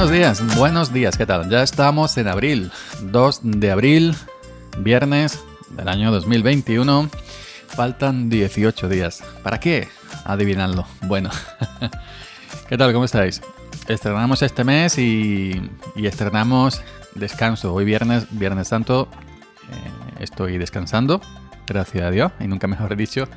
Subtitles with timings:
[0.00, 1.50] Buenos días, buenos días, ¿qué tal?
[1.50, 2.72] Ya estamos en abril,
[3.02, 4.14] 2 de abril,
[4.78, 5.38] viernes
[5.76, 7.10] del año 2021.
[7.66, 9.22] Faltan 18 días.
[9.42, 9.88] ¿Para qué?
[10.24, 10.86] Adivinadlo.
[11.02, 11.28] Bueno,
[12.70, 12.94] ¿qué tal?
[12.94, 13.42] ¿Cómo estáis?
[13.88, 16.80] Estrenamos este mes y, estrenamos
[17.14, 17.74] descanso.
[17.74, 19.06] Hoy viernes, Viernes Santo,
[19.70, 21.20] eh, estoy descansando,
[21.66, 23.28] gracias a Dios, y nunca mejor dicho.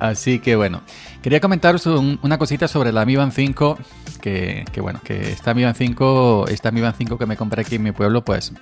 [0.00, 0.82] Así que bueno,
[1.22, 3.78] quería comentaros una cosita sobre la Mi Band 5,
[4.24, 7.74] que, bueno, que esta Mi Band 5, esta Mi Band 5 que me compré aquí
[7.74, 8.52] en mi pueblo, pues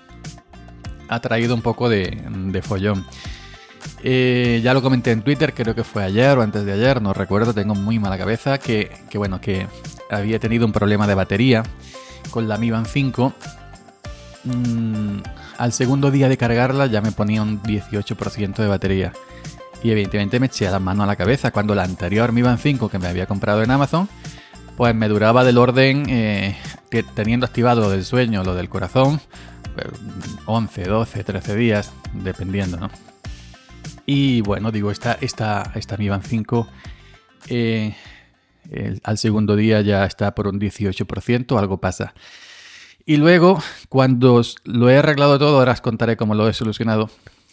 [1.08, 3.06] ha traído un poco de, follón.
[4.02, 7.12] Eh, ya lo comenté en Twitter, creo que fue ayer o antes de ayer, no
[7.12, 9.68] recuerdo, tengo muy mala cabeza, que, bueno, que
[10.10, 11.62] había tenido un problema de batería
[12.30, 13.32] con la Mi Band 5.
[14.42, 15.18] Mm,
[15.58, 19.12] al segundo día de cargarla ya me ponía un 18% de batería.
[19.84, 22.88] Y evidentemente me eché la mano a la cabeza cuando la anterior Mi Band 5
[22.88, 24.08] que me había comprado en Amazon,
[24.82, 26.56] pues me duraba del orden, eh,
[27.14, 29.20] teniendo activado lo del sueño, lo del corazón,
[30.46, 32.90] 11, 12, 13 días, dependiendo, ¿no?
[34.06, 36.66] Y bueno, digo, esta, esta, esta Mi Band 5
[37.46, 37.94] eh,
[39.04, 42.12] al segundo día ya está por un 18%, algo pasa.
[43.06, 47.08] Y luego, cuando lo he arreglado todo, ahora os contaré cómo lo he solucionado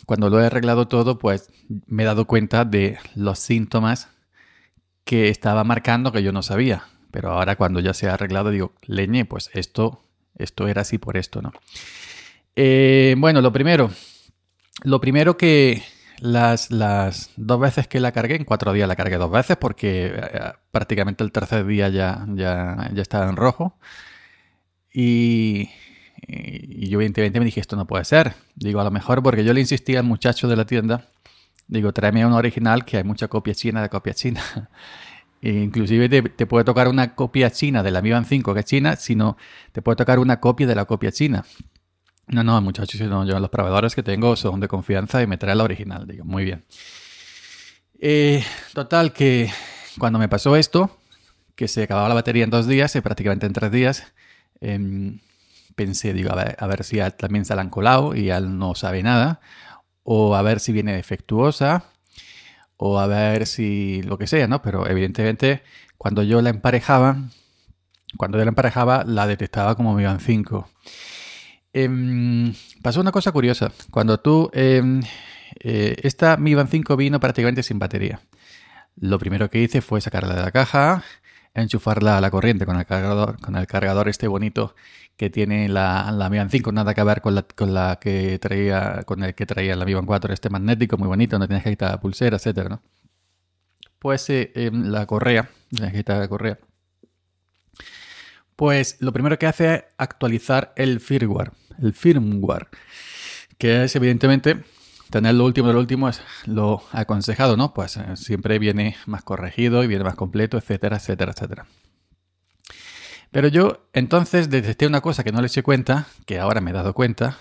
[0.07, 1.51] cuando lo he arreglado todo, pues
[1.85, 4.09] me he dado cuenta de los síntomas
[5.03, 6.85] que estaba marcando que yo no sabía.
[7.11, 10.01] Pero ahora cuando ya se ha arreglado, digo, leñe, pues esto,
[10.35, 11.51] esto era así por esto, ¿no?
[12.55, 13.89] Eh, bueno, lo primero,
[14.83, 15.83] lo primero que
[16.19, 20.13] las, las, dos veces que la cargué, en cuatro días la cargué dos veces porque
[20.13, 23.77] eh, prácticamente el tercer día ya, ya, ya estaba en rojo.
[24.93, 25.69] Y,
[26.27, 28.33] y yo evidentemente me dije, esto no puede ser.
[28.55, 31.05] Digo, a lo mejor porque yo le insistí al muchacho de la tienda,
[31.67, 34.41] digo, tráeme un original que hay mucha copia china de copia china.
[35.41, 38.65] e inclusive te, puede tocar una copia china de la Mi Band 5 que es
[38.65, 39.37] china, sino
[39.71, 41.45] te puede tocar una copia de la copia china.
[42.27, 45.55] No, no, muchachos, no, yo los proveedores que tengo son de confianza y me trae
[45.55, 46.05] la original.
[46.05, 46.63] Digo, muy bien.
[47.99, 49.49] Eh, total, que
[49.97, 50.99] cuando me pasó esto,
[51.55, 54.13] que se acababa la batería en dos días, y prácticamente en tres días,
[54.61, 55.19] em,
[55.75, 58.75] pensé, digo, a ver, a ver si también se la han colado y él no
[58.75, 59.41] sabe nada,
[60.03, 61.85] o a ver si viene defectuosa,
[62.81, 64.61] o a ver si lo que sea, ¿no?
[64.61, 65.63] Pero evidentemente
[65.97, 67.17] cuando yo la emparejaba,
[68.17, 70.69] cuando yo la emparejaba, la detectaba como Mi Band 5.
[72.81, 73.71] pasó una cosa curiosa.
[73.91, 74.49] Cuando tú...
[74.53, 75.01] Em,
[75.61, 78.21] eh, esta Mi Band 5 vino prácticamente sin batería.
[78.95, 81.03] Lo primero que hice fue sacarla de la caja,
[81.53, 84.75] enchufarla a la corriente con el cargador, con el cargador este bonito
[85.17, 88.39] que tiene la, la Mi Band 5, nada que ver con la, con la que
[88.39, 91.63] traía, con el que traía la Mi Band 4, este magnético muy bonito, donde tienes
[91.63, 92.81] que quitar pulsera, etcétera, ¿no?
[93.99, 96.57] Pues eh, em, la correa, tienes que quitar la correa.
[98.55, 102.67] Pues lo primero que hace es actualizar el firmware, el firmware,
[103.57, 104.63] que es evidentemente
[105.09, 107.73] tener lo último de lo último es lo aconsejado, ¿no?
[107.73, 111.65] Pues eh, siempre viene más corregido y viene más completo, etcétera, etcétera, etcétera.
[113.31, 116.73] Pero yo entonces detecté una cosa que no le eché cuenta, que ahora me he
[116.73, 117.37] dado cuenta,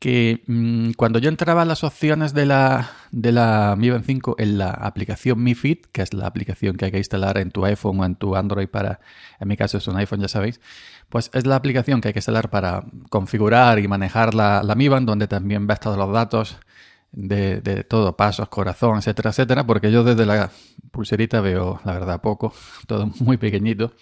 [0.00, 4.36] que mm, cuando yo entraba a las opciones de la, de la Mi Band 5
[4.38, 7.66] en la aplicación Mi Fit, que es la aplicación que hay que instalar en tu
[7.66, 9.00] iPhone o en tu Android para,
[9.38, 10.58] en mi caso es un iPhone, ya sabéis,
[11.10, 14.88] pues es la aplicación que hay que instalar para configurar y manejar la, la Mi
[14.88, 16.56] Band, donde también ves todos los datos
[17.12, 20.50] de, de, todo, pasos, corazón, etcétera, etcétera, porque yo desde la
[20.92, 22.54] pulserita veo, la verdad, poco,
[22.86, 23.92] todo muy pequeñito.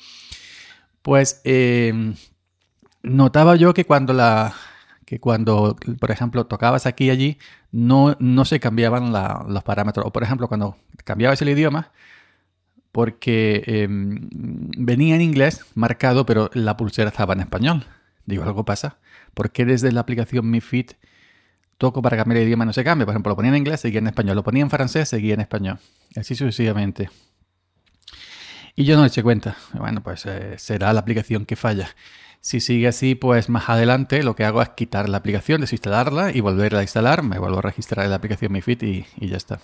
[1.02, 2.14] Pues eh,
[3.02, 4.54] notaba yo que cuando la,
[5.08, 7.38] que cuando, por ejemplo, tocabas aquí y allí,
[7.72, 10.04] no, no se cambiaban los parámetros.
[10.04, 11.92] O, por ejemplo, cuando cambiabas el idioma,
[12.92, 14.28] porque em,
[14.76, 17.86] venía en inglés marcado, pero la pulsera estaba en español.
[18.26, 18.98] Digo, algo pasa.
[19.32, 20.92] ¿Por qué desde la aplicación Mi Fit
[21.78, 23.06] toco para cambiar el idioma no se cambia?
[23.06, 24.36] Por ejemplo, lo ponía en inglés, seguía en español.
[24.36, 25.78] Lo ponía en francés, seguía en español.
[26.16, 27.08] Así sucesivamente.
[28.76, 29.56] Y yo no le eché cuenta.
[29.72, 31.88] Bueno, pues eh, será la aplicación que falla.
[32.40, 36.40] Si sigue así, pues más adelante lo que hago es quitar la aplicación, desinstalarla y
[36.40, 37.22] volverla a instalar.
[37.22, 39.60] Me vuelvo a registrar en la aplicación MiFit y, y ya está.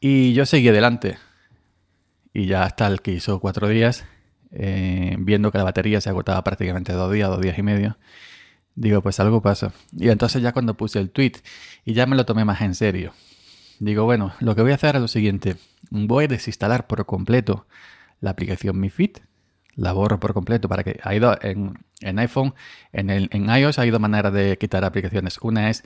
[0.00, 1.18] Y yo seguí adelante.
[2.34, 4.04] Y ya hasta el que hizo cuatro días,
[4.50, 7.98] eh, viendo que la batería se agotaba prácticamente dos días, dos días y medio,
[8.74, 9.72] digo, pues algo pasa.
[9.92, 11.34] Y entonces ya cuando puse el tweet
[11.84, 13.12] y ya me lo tomé más en serio.
[13.78, 15.56] Digo, bueno, lo que voy a hacer es lo siguiente.
[15.90, 17.66] Voy a desinstalar por completo
[18.20, 19.18] la aplicación MiFit
[19.74, 22.54] la borro por completo para que ha ido en, iPhone,
[22.92, 25.38] en, el, en iOS ha ido manera de quitar aplicaciones.
[25.42, 25.84] Una es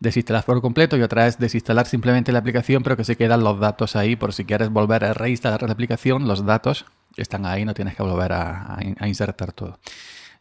[0.00, 3.58] desinstalar por completo y otra es desinstalar simplemente la aplicación pero que se quedan los
[3.58, 6.86] datos ahí por si quieres volver a reinstalar la aplicación, los datos
[7.16, 9.78] están ahí, no tienes que volver a, insertar todo.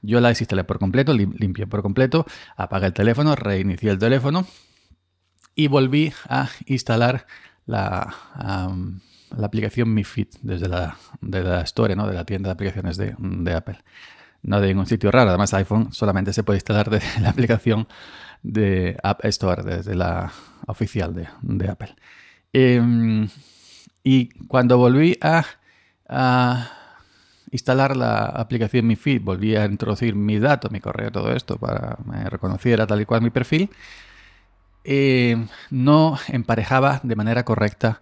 [0.02, 2.26] Yo la desinstalé por completo, limpié por completo,
[2.58, 4.46] apagué el teléfono, reinicié el teléfono
[5.56, 7.26] y volví a instalar
[7.66, 8.14] la,
[9.38, 12.08] la aplicación Mi Fit desde la, de la Store, ¿no?
[12.08, 13.78] de la tienda de aplicaciones de, Apple.
[14.42, 17.88] No de ningún sitio raro, además iPhone solamente se puede instalar desde la aplicación
[18.42, 20.32] de App Store, desde la
[20.68, 21.96] oficial de, de Apple.
[22.52, 23.30] Em,
[24.04, 25.46] y cuando volví a,
[27.52, 32.10] instalar la aplicación Mi volví a introducir mis datos, mi correo, todo esto, para que
[32.10, 33.70] me reconociera tal y cual mi perfil,
[34.84, 38.02] em, no emparejaba de manera correcta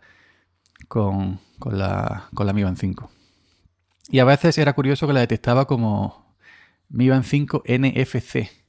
[0.91, 3.09] con, con, la, con la Mi Band 5.
[4.09, 6.35] Y a veces era curioso que la detectaba como
[6.89, 8.61] Mi Band 5 NFC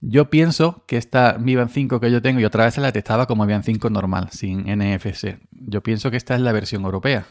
[0.00, 3.26] yo pienso que esta Mi Band 5 que yo tengo y otra vez la detectaba
[3.26, 5.38] como Mi Band 5 normal, sin NFC.
[5.50, 7.26] Yo pienso que esta es la versión europea.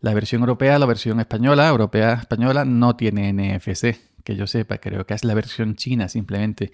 [0.00, 3.96] La versión europea, la versión española, europea española, no tiene NFC.
[4.22, 6.72] Que yo sepa, creo que es la versión china simplemente.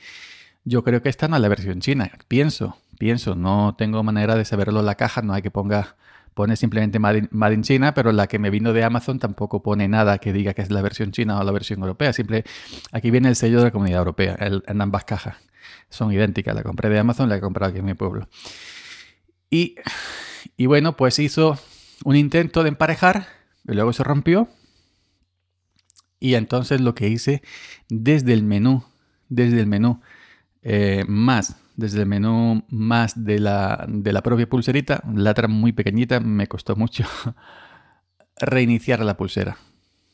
[0.65, 2.11] Yo creo que esta no es la versión china.
[2.29, 5.97] Pienso, pienso, no tengo manera de saberlo en la caja, no hay que ponga
[6.35, 10.19] pone simplemente Made in, China, pero la que me vino de Amazon tampoco pone nada
[10.19, 12.13] que diga que es la versión china o la versión europea.
[12.13, 12.45] Simple,
[12.91, 15.37] aquí viene el sello de la comunidad europea en ambas cajas.
[15.89, 16.55] Son idénticas.
[16.55, 18.29] La compré de Amazon, la he comprado aquí en mi pueblo.
[19.51, 19.77] Y,
[20.57, 21.59] y bueno, pues hizo
[22.05, 23.27] un intento de emparejar,
[23.69, 24.49] y luego se rompió.
[26.19, 27.43] Y entonces lo que hice
[27.89, 28.85] desde el menú,
[29.29, 30.01] desde el menú,
[30.63, 36.21] eh, más desde el menú más de la, de la propia pulserita, letra muy pequeñita,
[36.21, 37.05] me costó mucho
[38.37, 39.57] reiniciar la pulsera.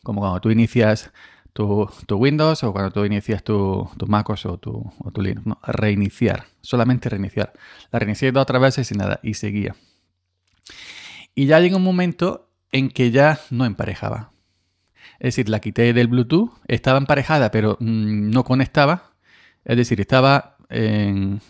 [0.02, 1.10] Como cuando tú inicias
[1.52, 5.46] tu, Windows o cuando tú inicias tu, tu MacOS o tu, tu Linux.
[5.46, 7.52] No, reiniciar, solamente reiniciar.
[7.90, 9.74] La reinicié dos otras veces y nada, y seguía.
[11.34, 14.32] Y ya llegó un momento en que ya no emparejaba.
[15.18, 19.14] Es decir, la quité del Bluetooth, estaba emparejada pero mm, no conectaba.
[19.64, 21.40] Es decir, estaba en,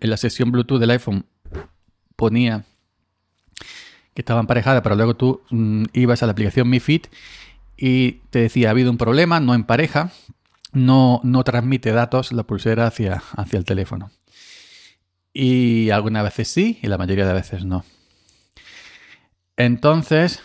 [0.00, 1.26] la sesión Bluetooth del iPhone
[2.16, 2.64] ponía
[4.14, 7.06] que estaba emparejada, pero luego tú mm, ibas a la aplicación Mi Fit
[7.76, 10.10] y te decía, ha habido un problema, no empareja,
[10.72, 14.10] no, no transmite datos la pulsera hacia, hacia el teléfono.
[15.32, 17.84] Y algunas veces sí y la mayoría de veces no.
[19.56, 20.40] Entonces,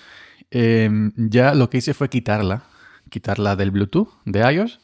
[0.51, 2.63] em, ya lo que hice fue quitarla,
[3.09, 4.79] quitarla del Bluetooth de iOS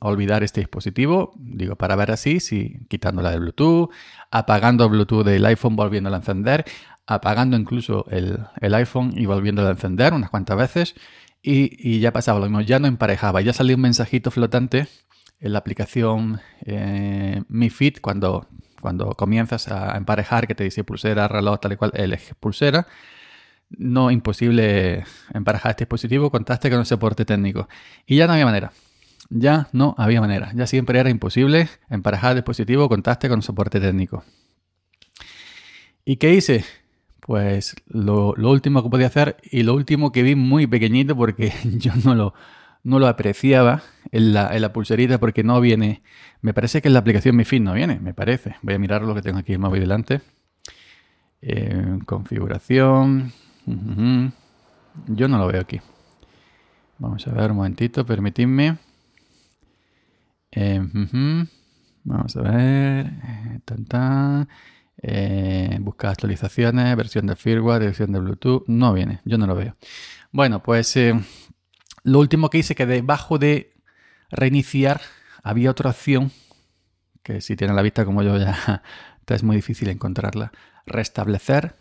[0.00, 3.90] olvidar este dispositivo, digo, para ver así, si quitándola del Bluetooth,
[4.30, 6.64] apagando Bluetooth del iPhone, volviéndola a encender,
[7.06, 10.94] apagando incluso el, iPhone y volviéndolo a encender unas cuantas veces,
[11.42, 14.88] y, ya pasaba lo mismo, ya no emparejaba, ya salió un mensajito flotante
[15.40, 18.48] en la aplicación eh, Mi Fit cuando,
[18.80, 22.86] cuando comienzas a emparejar, que te dice pulsera, reloj, tal y cual, el pulsera.
[23.70, 25.04] No, imposible
[25.34, 27.68] emparejar este dispositivo, contaste con un soporte técnico.
[28.06, 28.72] Y ya no había manera
[29.30, 30.52] ya no había manera.
[30.54, 34.24] Ya siempre era imposible emparejar el dispositivo contaste con soporte técnico.
[36.04, 36.64] ¿Y qué hice?
[37.20, 41.92] Pues lo, último que podía hacer y lo último que vi muy pequeñito porque yo
[42.04, 42.34] no lo,
[42.82, 46.02] no lo apreciaba en la, en la, pulserita porque no viene.
[46.40, 48.56] Me parece que en la aplicación Mi Fit no viene, me parece.
[48.62, 50.22] Voy a mirar lo que tengo aquí el móvil delante.
[51.42, 53.32] Eh, configuración.
[55.06, 55.80] Yo no lo veo aquí.
[56.98, 58.78] Vamos a ver un momentito, permitidme.
[60.50, 60.80] Eh,
[62.04, 63.06] Vamos a ver.
[63.06, 64.46] Eh,
[65.00, 68.64] eh, buscar actualizaciones, versión de firmware, versión de Bluetooth.
[68.66, 69.76] No viene, yo no lo veo.
[70.32, 70.98] Bueno, pues
[72.02, 73.70] lo último que hice que debajo de
[74.30, 75.02] reiniciar
[75.42, 76.32] había otra opción
[77.22, 78.82] que si tiene la vista como yo ya
[79.26, 80.50] es muy difícil encontrarla.
[80.86, 81.74] Restablecer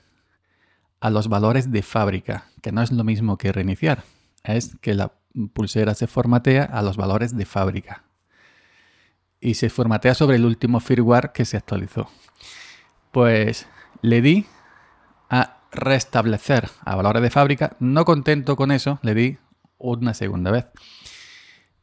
[1.00, 4.04] a los valores de fábrica, que no es lo mismo que reiniciar.
[4.44, 5.14] Es que la
[5.54, 8.07] pulsera se formatea a los valores de fábrica
[9.40, 12.10] y se formatea sobre el último firmware que se actualizó.
[13.12, 13.68] Pues
[14.02, 14.46] le di
[15.30, 17.76] a restablecer a valores de fábrica.
[17.80, 19.38] No contento con eso, le di
[19.78, 20.66] una segunda vez.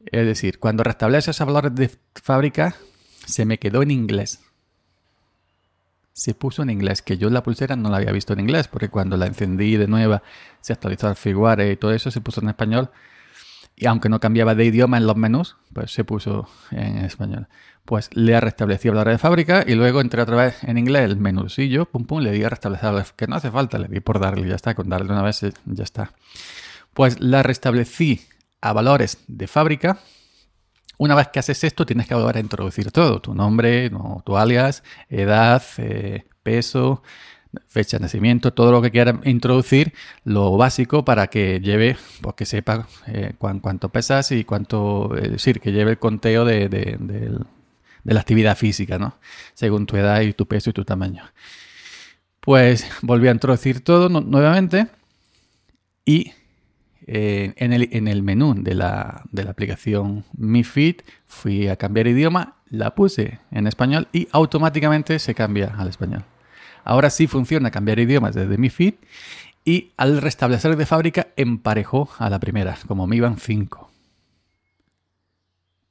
[0.06, 2.74] Es decir, cuando restablece esos valores de fábrica,
[3.26, 4.40] se me quedó en inglés.
[6.12, 8.88] Se puso en inglés, que yo la pulsera no la había visto en inglés, porque
[8.88, 10.20] cuando la encendí de nuevo,
[10.60, 12.90] se actualizó el firmware y todo eso, se puso en español
[13.76, 17.48] y aunque no cambiaba de idioma en los menús, pues se puso en español.
[17.84, 21.04] Pues le ha restablecido la red de fábrica y luego entré otra vez en inglés
[21.04, 24.20] el menucillo, pum pum, le di a restablecer, que no hace falta, le di por
[24.20, 26.12] darle, ya está, con darle una vez ya está.
[26.94, 28.20] Pues la restablecí
[28.60, 29.98] a valores de fábrica.
[30.96, 33.90] Una vez que haces esto, tienes que volver a introducir todo, tu nombre,
[34.24, 37.02] tu alias, edad, eh, peso,
[37.66, 39.92] fecha de nacimiento, todo lo que quiera introducir,
[40.24, 45.60] lo básico para que lleve, pues que sepa eh, cuánto pesas y cuánto, es decir,
[45.60, 47.38] que lleve el conteo de, de,
[48.04, 49.16] la actividad física, ¿no?
[49.54, 51.24] Según tu edad y tu peso y tu tamaño.
[52.40, 54.88] Pues volví a introducir todo nuevamente
[56.04, 56.32] y
[57.06, 61.76] eh, en, el, en, el, menú de la, de la aplicación Mi Fit fui a
[61.76, 66.24] cambiar idioma, la puse en español y automáticamente se cambia al español.
[66.84, 68.96] Ahora sí funciona cambiar idiomas desde Mi Fit
[69.64, 73.90] y al restablecer de fábrica emparejó a la primera, como me iban 5.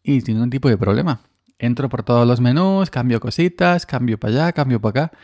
[0.03, 1.21] Y sin ningún tipo de problema.
[1.57, 5.17] Entro por todos los menús, cambio cositas, cambio para allá, cambio para acá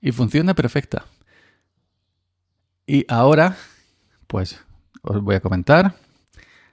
[0.00, 1.06] y funciona perfecta.
[2.86, 3.56] Y ahora,
[4.26, 4.60] pues
[5.02, 5.96] os voy a comentar.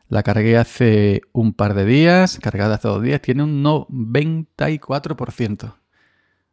[0.08, 5.74] La cargué hace un par de días, cargada hace dos días, tiene un 94%.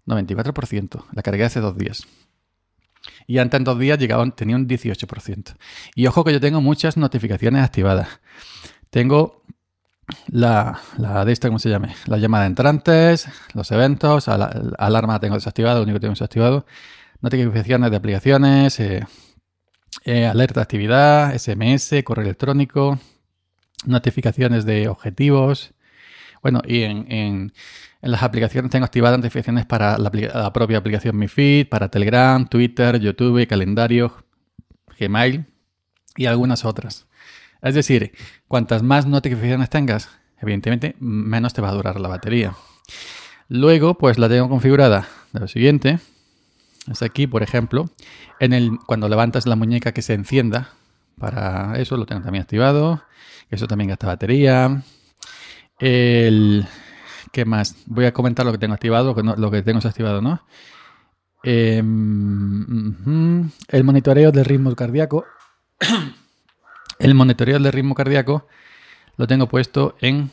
[0.07, 1.05] 94%.
[1.13, 2.07] La cargué hace dos días.
[3.27, 5.57] Y antes en dos días llegaban, tenía un 18%.
[5.95, 8.21] Y ojo que yo tengo muchas notificaciones activadas.
[8.91, 9.43] Tengo
[10.29, 11.95] la, la de esta, ¿cómo se llame?
[12.07, 16.67] La llamada de entrantes, los eventos, alarma tengo desactivado, lo único que tengo desactivado.
[17.21, 19.07] Notificaciones de aplicaciones, eh,
[20.05, 22.99] eh, alerta de actividad, SMS, correo electrónico,
[23.87, 25.73] notificaciones de objetivos.
[26.43, 27.53] Bueno, y en, en,
[28.01, 33.47] las aplicaciones tengo activadas notificaciones para la, propia aplicación Mi Feed, para Telegram, Twitter, YouTube,
[33.47, 34.25] calendario,
[34.99, 35.47] Gmail
[36.17, 37.07] y algunas otras.
[37.63, 38.13] Es decir,
[38.49, 42.55] cuantas más notificaciones tengas, evidentemente menos te va a durar la batería.
[43.49, 46.01] Luego, pues la tengo configurada de lo siguiente.
[46.91, 47.89] Es aquí, por ejemplo,
[48.41, 50.71] en el, cuando levantas la muñeca que se encienda,
[51.19, 53.05] para eso lo tengo también activado.
[53.51, 54.83] Eso también gasta batería.
[55.85, 56.65] El,
[57.33, 57.75] ¿Qué más?
[57.87, 60.41] Voy a comentar lo que tengo activado, lo que, que tengo desactivado, ¿no?
[61.43, 62.95] Em,
[63.67, 65.25] el monitoreo del ritmo cardíaco.
[67.01, 68.47] el monitoreo del ritmo cardíaco
[69.17, 70.31] lo tengo puesto en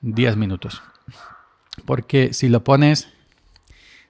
[0.00, 0.82] 10 minutos.
[1.84, 3.10] Porque si lo pones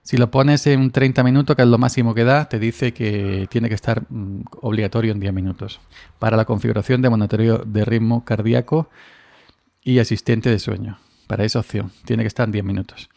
[0.03, 3.49] si lo pones en 30 minutos, que es lo máximo que da, te dice que
[3.51, 5.81] tiene que estar mm, obligatorio en 10 minutos.
[6.21, 8.89] Para la configuración de monitoreo de ritmo cardíaco
[9.85, 10.99] y asistente de sueño.
[11.27, 13.09] Para esa opción, tiene que estar en 10 minutos.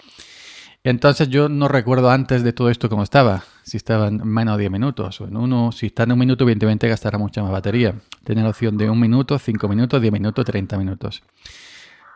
[0.83, 3.43] Entonces yo no recuerdo antes de todo esto cómo estaba.
[3.63, 5.71] Si estaba en menos de 10 minutos o en uno.
[5.71, 7.95] Si está en un minuto, evidentemente gastará mucha más batería.
[8.23, 11.23] Tiene la opción de un minuto, 5 minutos, 10 minutos, 30 minutos.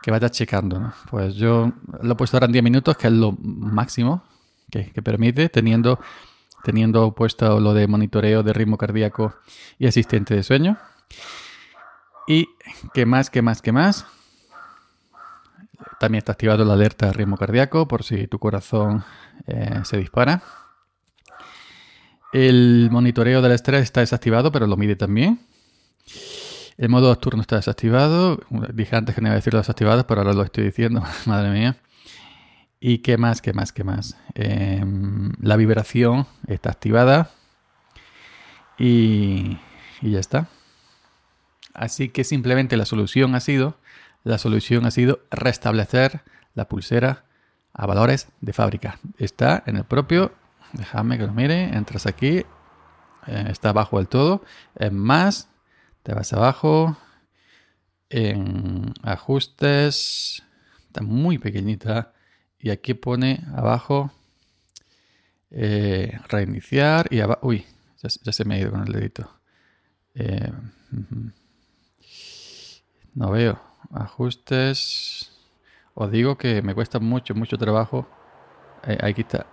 [0.00, 0.94] Que vaya checando, ¿no?
[1.10, 4.22] Pues yo lo he puesto ahora en 10 minutos, que es lo máximo
[4.70, 6.00] que, permite, teniendo,
[6.64, 9.34] teniendo puesto lo de monitoreo de ritmo cardíaco
[9.78, 10.78] y asistente de sueño.
[12.26, 12.48] Y
[12.94, 14.06] qué más, qué más, qué más.
[15.98, 19.04] También está activado la alerta de ritmo cardíaco por si tu corazón
[19.46, 20.42] eh, se dispara.
[22.32, 25.40] El monitoreo del estrés está desactivado, pero lo mide también.
[26.78, 28.40] El modo nocturno está desactivado.
[28.72, 31.02] Dije antes que no iba a decirlo desactivado, pero ahora lo estoy diciendo.
[31.26, 31.76] Madre mía.
[32.80, 33.40] ¿Y qué más?
[33.40, 33.72] ¿Qué más?
[33.72, 34.16] ¿Qué más?
[34.34, 37.30] Em, la vibración está activada
[38.76, 39.58] y,
[40.00, 40.48] y, ya está.
[41.74, 43.76] Así que simplemente la solución ha sido,
[44.24, 46.22] la solución ha sido restablecer
[46.54, 47.24] la pulsera
[47.72, 48.98] a valores de fábrica.
[49.18, 50.32] Está en el propio,
[50.72, 52.44] déjame que lo mire, entras aquí,
[53.26, 54.44] eh, está abajo del todo,
[54.76, 55.48] en más,
[56.02, 56.96] te vas abajo,
[58.10, 60.42] en ajustes,
[60.86, 62.12] está muy pequeñita
[62.58, 64.12] y aquí pone abajo
[65.50, 67.40] eh, reiniciar y abajo...
[67.42, 67.64] Uy,
[68.02, 69.30] ya, se me ha ido con el dedito.
[70.14, 70.52] Eh,
[73.14, 73.71] no veo.
[73.92, 75.32] Ajustes.
[75.94, 78.08] Os digo que me cuesta mucho, mucho trabajo.
[78.86, 79.46] Eh, aquí está.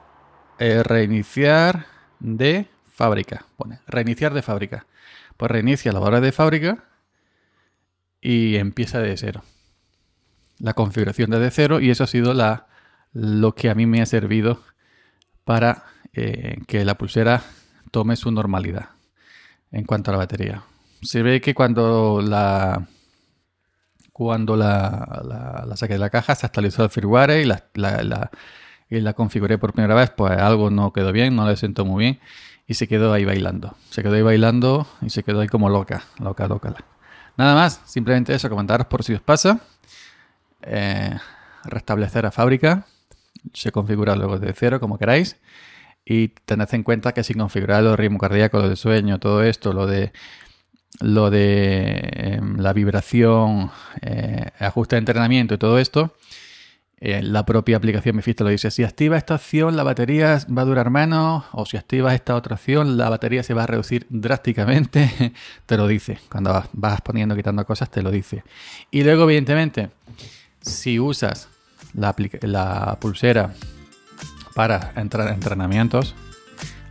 [0.58, 1.86] reiniciar
[2.20, 3.46] de fábrica.
[3.58, 4.86] Pone reiniciar de fábrica.
[5.38, 6.86] Pues reinicia la barra de fábrica
[8.22, 9.44] y empieza de cero.
[10.58, 12.68] La configuración desde cero y eso ha sido la
[13.14, 14.62] lo que a mí me ha servido
[15.44, 17.44] para eh, que la pulsera
[17.92, 18.90] tome su normalidad
[19.72, 20.64] en cuanto a la batería.
[21.02, 22.88] Se ve que cuando la
[24.20, 28.30] cuando la, saqué de la caja se actualizó el firmware y la,
[28.90, 32.04] y la configuré por primera vez, pues algo no quedó bien, no le siento muy
[32.04, 32.20] bien
[32.68, 33.78] y se quedó ahí bailando.
[33.90, 36.76] Se quedó ahí bailando y se quedó ahí como loca, loca, loca.
[37.38, 39.62] Nada más, simplemente eso, comentaros por si os pasa.
[40.64, 41.18] Eh,
[41.64, 42.86] restablecer a fábrica
[43.54, 45.38] se configura luego de cero, como queráis.
[46.04, 49.72] Y tened en cuenta que si configurar el ritmo cardíaco, lo de sueño, todo esto,
[49.72, 50.12] lo de
[51.00, 56.16] lo de em, la vibración, eh, ajuste de entrenamiento y todo esto,
[57.02, 58.72] eh, la propia aplicación te lo dice.
[58.72, 62.56] Si activa esta opción, la batería va a durar menos, o si activas esta otra
[62.56, 65.34] opción, la batería se va a reducir drásticamente.
[65.66, 66.20] te lo dice.
[66.30, 68.44] Cuando vas, poniendo, quitando cosas, te lo dice.
[68.92, 69.92] Y luego, evidentemente,
[70.62, 71.48] si usas
[71.94, 73.54] la, la pulsera
[74.54, 76.16] para entrar en entrenamientos,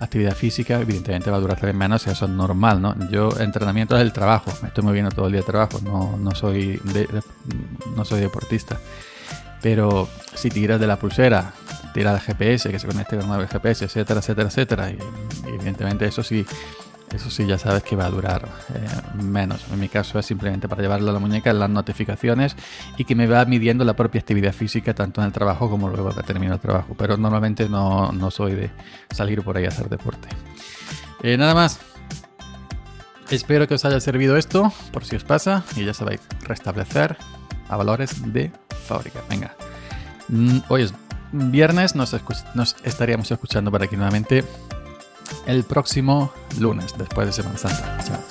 [0.00, 2.94] actividad física, evidentemente va a durar menos, eso es normal, ¿no?
[3.10, 6.34] Yo, entrenamiento es el trabajo, me estoy moviendo todo el día de trabajo, no, no,
[6.34, 6.80] soy,
[7.96, 8.78] no soy deportista.
[9.60, 11.52] Pero si tiras de la pulsera,
[11.92, 14.98] tiras del GPS, que se conecte con el GPS, etcétera, etcétera, etcétera, y,
[15.48, 16.46] evidentemente eso sí,
[17.12, 19.64] eso sí ya sabes que va a durar eh, menos.
[19.72, 22.56] En mi caso es simplemente para llevarle a la muñeca las notificaciones
[22.96, 26.14] y que me va midiendo la propia actividad física tanto en el trabajo como luego
[26.14, 26.94] que termino el trabajo.
[26.98, 28.70] Pero normalmente no, no soy de
[29.10, 30.28] salir por ahí a hacer deporte.
[31.22, 31.80] Eh, nada más.
[33.30, 37.18] Espero que os haya servido esto, por si os pasa, y ya sabéis, restablecer
[37.68, 38.50] a valores de
[38.86, 39.20] fábrica.
[39.28, 39.54] Venga.
[40.28, 40.94] Mm, hoy es
[41.32, 42.16] viernes, nos,
[42.54, 44.44] nos estaríamos escuchando por aquí nuevamente
[45.46, 47.98] el próximo lunes, después de Semana Santa.
[48.04, 48.27] Chao.